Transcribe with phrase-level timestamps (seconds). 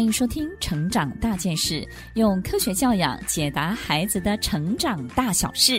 [0.00, 1.82] 欢迎收听《成长大件事》，
[2.14, 5.78] 用科学教养解答孩子的成长大小事。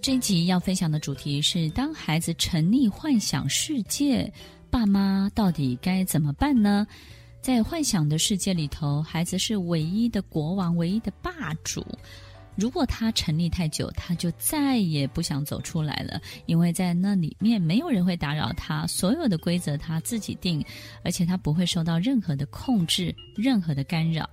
[0.00, 4.28] 这一集要分享的主题是：当孩子沉溺幻想世界，
[4.70, 6.84] 爸妈到底该怎么办呢？
[7.40, 11.86] 在幻想的世界里头，孩子是唯一的国王，唯一的霸主。
[12.54, 20.64] 如果他沉溺太久，他就再也不想走出来了，因为在那里面没有人会打扰他，所有的规则他自己定，
[21.02, 24.28] 而且他不会受到任何的控制、任何的干扰。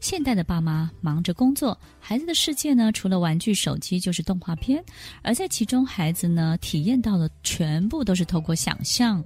[0.00, 4.82] 现代的爸妈忙着工作，孩子的世界呢，除了玩具、手机就是动画片，
[5.22, 9.24] 而在其中，孩子呢，体验到的全部都是透过想象。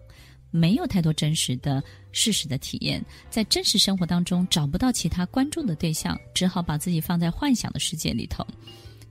[0.50, 8.46] 没有太多真实的事实的体验，在真实生活当中找不到其他关注的对象，只好把自己放在幻想的世界里头。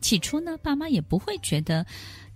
[0.02, 1.86] 起初呢，爸妈也不会觉得。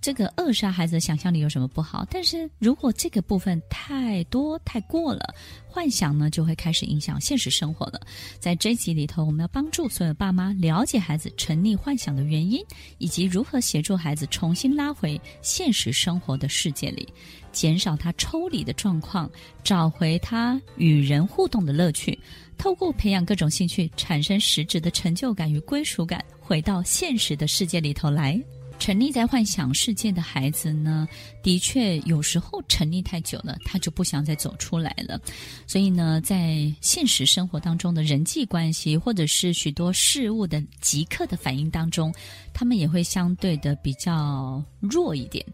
[0.02, 2.04] 这个扼杀孩子的想象力有什么不好？
[2.10, 5.36] 但是如果这个部分太多太过了，
[5.68, 8.02] 幻想呢就会开始影响现实生活了。
[8.40, 12.60] 在这一集里头，我们要帮助所有爸妈了解孩子沉溺幻想的原因，
[12.98, 17.08] 以及如何协助孩子重新拉回现实生活的世界里，
[17.52, 19.30] 减少他抽离的状况，
[19.64, 22.18] 找回他与人互动的乐趣，
[22.58, 28.42] 透过培养各种兴趣，产生实质的成就感与归属感，回到现实的世界里头来。
[28.82, 31.08] 沉溺在幻想世界的孩子呢，
[31.44, 35.22] 的确有时候沉溺太久了，他就不想再走出来了。
[35.68, 42.12] 所以呢，在现实生活当中的人际关系，或者是许多事物的即刻的反应当中，
[42.56, 45.46] 他们也会相对的比较弱一点，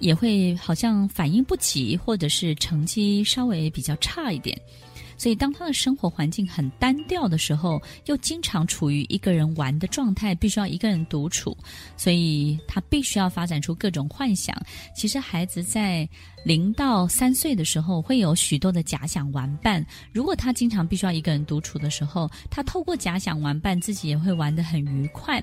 [0.00, 4.60] 也会好像反应不及，或者是成绩稍微比较差一点。
[5.16, 11.56] 所以，当他的生活环境很单调的时候，又经常处于一个人玩的状态，必须要一个人独处，
[11.96, 14.54] 所以他必须要发展出各种幻想。
[14.94, 16.08] 其实，孩子在
[16.44, 19.84] 零到三岁的时候，会有许多的假想玩伴。
[20.12, 25.42] 如果他经常必须要一个人独处的时候，他透过假想玩伴，自己也会玩得很愉快。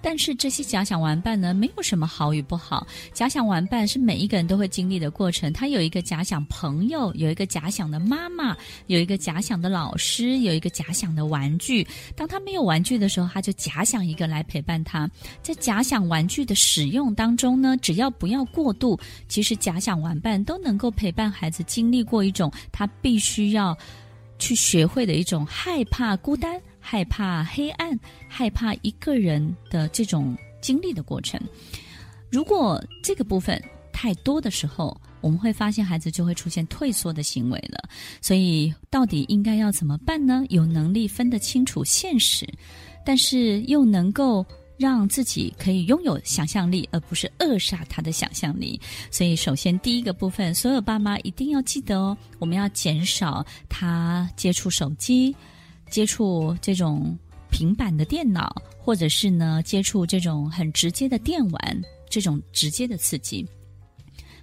[0.00, 2.86] 但是这些假想玩伴呢，没有什么好与不好。
[3.12, 5.52] 假想玩伴是每一个人都会经历的过程。
[5.52, 8.56] 他有一个假想朋友，有一个假想的妈妈，
[8.86, 11.86] 有有一个假想的老师，有一个假想的玩具。
[12.16, 15.08] 当他没有玩具的时候，他就假想一个来陪伴他。
[15.40, 18.98] 在假想玩具的使用当中呢，只要不要过度，
[19.28, 23.76] 其实假想玩伴都能够陪伴孩子经历过一种他必须要
[24.40, 26.60] 去学会的一种害怕孤单。
[26.80, 27.96] 害怕黑暗，
[28.28, 31.38] 害怕一个人的这种经历的过程。
[32.30, 37.88] 如果这个部分太多的时候，我们会发现孩子就会出现退缩的行为了。
[38.20, 40.44] 所以，到底应该要怎么办呢？
[40.48, 42.46] 有能力分得清楚现实，
[43.04, 44.44] 但是又能够
[44.76, 48.80] 让自己可以拥有想象力，而不是扼杀他的想象力。
[49.10, 55.34] 所以，首先第一个部分，所有爸妈一定要记得哦，我们要减少他接触手机。
[55.90, 57.18] 接触这种
[57.50, 63.42] 平板的电脑，或者是呢，接触这种很直接的电玩，这种直接的刺激。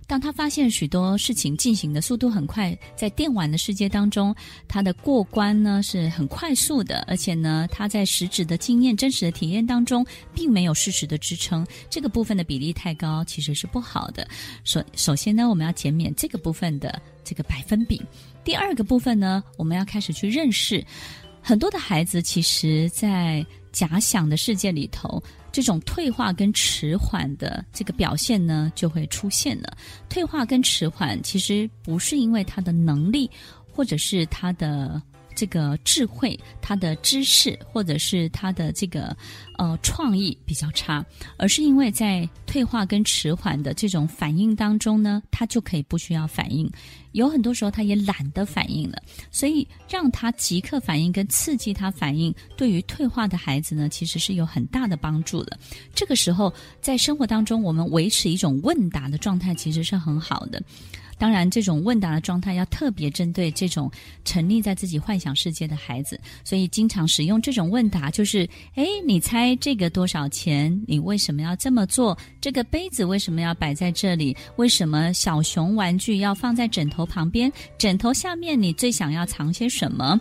[0.07, 4.35] 当他发现许多事情进行的速度很快，在电玩的世界当中，
[4.67, 11.65] 他的过关呢是很快速的，而且呢，他在实质的经验、真实的体验当中，并没有事实的支撑。
[11.89, 14.27] 这个部分的比例太高，其实是不好的。
[14.63, 18.01] 首首先呢，我们要减免这个部分的这个百分比。
[18.43, 20.85] 第二个部分呢，我们要开始去认识。
[21.41, 25.21] 很多的孩子其实，在假想的世界里头，
[25.55, 29.77] 这种退化跟迟缓的这个表现呢，就会出现了。
[30.09, 33.31] 退化跟迟缓其实不是因为他的能力，
[33.71, 35.01] 或者是他的
[35.35, 39.15] 这个智慧、他的知识，或者是他的这个
[39.57, 41.05] 呃创意比较差，
[41.37, 46.69] 而是因为在退化跟迟缓的这种反应当中呢，他就可以不需要反应。
[47.11, 49.01] 有很多时候，他也懒得反应了，
[49.31, 55.57] 所以让他即刻反应跟刺激他反应，对于退化的孩子呢，其实是有很大的帮助的。
[55.93, 60.61] 这个时候，在生活当中，我们维持一种问答的状态，其实是很好的。
[61.17, 63.89] 当然，这种问答的状态要特别针对这种
[64.23, 70.77] 沉溺在自己幻想世界的孩子，所以经常使用这种问答，就是：诶，你猜这个多少钱？
[70.87, 72.17] 你为什么要这么做？
[72.41, 74.35] 这个杯子为什么要摆在这里？
[74.57, 77.51] 为什么小熊玩具要放在枕头旁边？
[77.77, 80.19] 枕头下面你最想要藏些什么？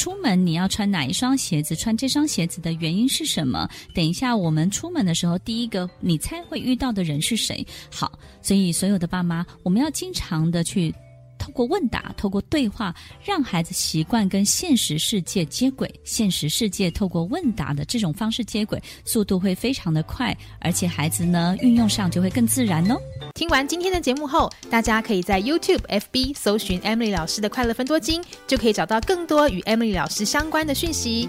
[0.00, 1.76] 出门你要穿哪一双鞋子？
[1.76, 3.68] 穿这双鞋子的原因是什么？
[3.94, 7.62] 等一下我们出门的时候，第一个你猜会遇到的人是谁？
[7.92, 10.90] 好，所以所有的爸妈，我们要经常的去
[11.40, 12.94] 透过问答，透过对话，
[13.24, 15.92] 让孩子习惯跟现实世界接轨。
[16.04, 22.96] 现实世界透过问答的这种方式接轨，速度会非常的快，而且孩子呢运用上就会更自然哦。
[23.34, 31.28] 听完今天的节目后，大家可以在 YouTube、FB 搜寻 Emily 老师的快乐分多金，就可以找到更多与 Emily 老师相关的讯息。